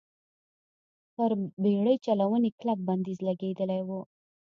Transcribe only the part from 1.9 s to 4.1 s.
چلونې کلک بندیز لګېدلی و.